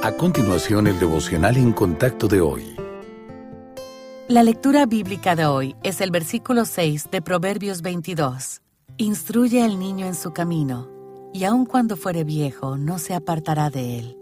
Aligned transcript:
A 0.00 0.12
continuación, 0.12 0.86
el 0.86 1.00
devocional 1.00 1.56
en 1.56 1.72
contacto 1.72 2.28
de 2.28 2.40
hoy. 2.40 2.76
La 4.28 4.44
lectura 4.44 4.86
bíblica 4.86 5.34
de 5.34 5.46
hoy 5.46 5.74
es 5.82 6.00
el 6.00 6.12
versículo 6.12 6.66
6 6.66 7.08
de 7.10 7.20
Proverbios 7.20 7.82
22. 7.82 8.62
Instruye 8.98 9.64
al 9.64 9.80
niño 9.80 10.06
en 10.06 10.14
su 10.14 10.32
camino, 10.32 10.88
y 11.34 11.42
aun 11.42 11.66
cuando 11.66 11.96
fuere 11.96 12.22
viejo, 12.22 12.76
no 12.76 13.00
se 13.00 13.12
apartará 13.12 13.70
de 13.70 13.98
él. 13.98 14.18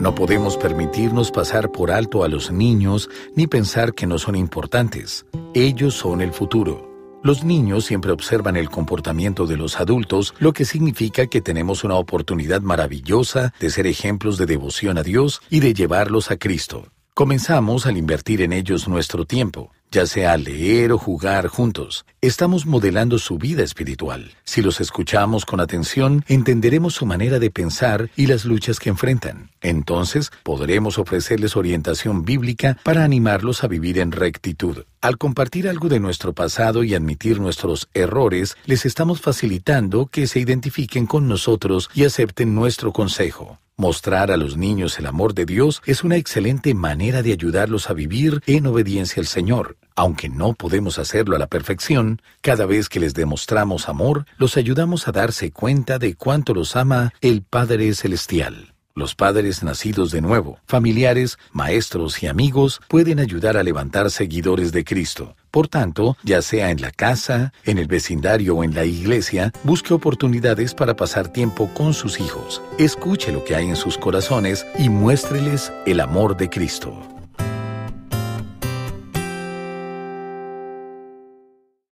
No 0.00 0.14
podemos 0.14 0.56
permitirnos 0.56 1.30
pasar 1.30 1.70
por 1.70 1.90
alto 1.90 2.24
a 2.24 2.28
los 2.28 2.50
niños 2.50 3.10
ni 3.36 3.46
pensar 3.46 3.92
que 3.92 4.06
no 4.06 4.18
son 4.18 4.36
importantes. 4.36 5.26
Ellos 5.52 5.92
son 5.92 6.22
el 6.22 6.32
futuro. 6.32 6.91
Los 7.24 7.44
niños 7.44 7.84
siempre 7.84 8.10
observan 8.10 8.56
el 8.56 8.68
comportamiento 8.68 9.46
de 9.46 9.56
los 9.56 9.78
adultos, 9.78 10.34
lo 10.40 10.52
que 10.52 10.64
significa 10.64 11.28
que 11.28 11.40
tenemos 11.40 11.84
una 11.84 11.94
oportunidad 11.94 12.62
maravillosa 12.62 13.54
de 13.60 13.70
ser 13.70 13.86
ejemplos 13.86 14.38
de 14.38 14.46
devoción 14.46 14.98
a 14.98 15.04
Dios 15.04 15.40
y 15.48 15.60
de 15.60 15.72
llevarlos 15.72 16.32
a 16.32 16.36
Cristo. 16.36 16.88
Comenzamos 17.14 17.86
al 17.86 17.96
invertir 17.96 18.42
en 18.42 18.52
ellos 18.52 18.88
nuestro 18.88 19.24
tiempo, 19.24 19.70
ya 19.92 20.06
sea 20.06 20.36
leer 20.36 20.90
o 20.90 20.98
jugar 20.98 21.46
juntos. 21.46 22.04
Estamos 22.22 22.66
modelando 22.66 23.18
su 23.18 23.36
vida 23.36 23.62
espiritual. 23.62 24.32
Si 24.44 24.62
los 24.62 24.80
escuchamos 24.80 25.44
con 25.44 25.60
atención, 25.60 26.24
entenderemos 26.28 26.94
su 26.94 27.04
manera 27.04 27.38
de 27.38 27.50
pensar 27.50 28.10
y 28.16 28.26
las 28.26 28.44
luchas 28.44 28.80
que 28.80 28.88
enfrentan. 28.88 29.50
Entonces, 29.60 30.32
podremos 30.42 30.98
ofrecerles 30.98 31.56
orientación 31.56 32.24
bíblica 32.24 32.78
para 32.82 33.04
animarlos 33.04 33.64
a 33.64 33.68
vivir 33.68 33.98
en 33.98 34.12
rectitud. 34.12 34.84
Al 35.02 35.18
compartir 35.18 35.68
algo 35.68 35.88
de 35.88 36.00
nuestro 36.00 36.32
pasado 36.32 36.84
y 36.84 36.94
admitir 36.94 37.40
nuestros 37.40 37.88
errores, 37.92 38.56
les 38.64 38.86
estamos 38.86 39.20
facilitando 39.20 40.06
que 40.06 40.26
se 40.26 40.40
identifiquen 40.40 41.06
con 41.06 41.28
nosotros 41.28 41.90
y 41.94 42.04
acepten 42.04 42.54
nuestro 42.54 42.92
consejo. 42.92 43.58
Mostrar 43.76 44.30
a 44.30 44.36
los 44.36 44.56
niños 44.56 44.98
el 44.98 45.06
amor 45.06 45.34
de 45.34 45.46
Dios 45.46 45.82
es 45.86 46.04
una 46.04 46.16
excelente 46.16 46.74
manera 46.74 47.22
de 47.22 47.32
ayudarlos 47.32 47.88
a 47.88 47.94
vivir 47.94 48.42
en 48.46 48.66
obediencia 48.66 49.20
al 49.20 49.26
Señor. 49.26 49.76
Aunque 49.96 50.28
no 50.28 50.54
podemos 50.54 50.98
hacerlo 50.98 51.36
a 51.36 51.38
la 51.38 51.46
perfección, 51.46 52.20
cada 52.42 52.66
vez 52.66 52.88
que 52.88 53.00
les 53.00 53.14
demostramos 53.14 53.88
amor, 53.88 54.26
los 54.36 54.56
ayudamos 54.56 55.08
a 55.08 55.12
darse 55.12 55.50
cuenta 55.50 55.98
de 55.98 56.14
cuánto 56.14 56.54
los 56.54 56.76
ama 56.76 57.12
el 57.20 57.42
Padre 57.42 57.92
Celestial. 57.94 58.71
Los 58.94 59.14
padres 59.14 59.62
nacidos 59.62 60.10
de 60.10 60.20
nuevo, 60.20 60.58
familiares, 60.66 61.38
maestros 61.52 62.22
y 62.22 62.26
amigos 62.26 62.80
pueden 62.88 63.20
ayudar 63.20 63.56
a 63.56 63.62
levantar 63.62 64.10
seguidores 64.10 64.70
de 64.70 64.84
Cristo. 64.84 65.34
Por 65.50 65.68
tanto, 65.68 66.16
ya 66.22 66.42
sea 66.42 66.70
en 66.70 66.82
la 66.82 66.90
casa, 66.90 67.52
en 67.64 67.78
el 67.78 67.86
vecindario 67.86 68.56
o 68.56 68.64
en 68.64 68.74
la 68.74 68.84
iglesia, 68.84 69.52
busque 69.64 69.94
oportunidades 69.94 70.74
para 70.74 70.94
pasar 70.94 71.28
tiempo 71.28 71.70
con 71.72 71.94
sus 71.94 72.20
hijos. 72.20 72.60
Escuche 72.78 73.32
lo 73.32 73.44
que 73.44 73.54
hay 73.54 73.68
en 73.68 73.76
sus 73.76 73.96
corazones 73.96 74.66
y 74.78 74.90
muéstreles 74.90 75.72
el 75.86 76.00
amor 76.00 76.36
de 76.36 76.50
Cristo. 76.50 77.11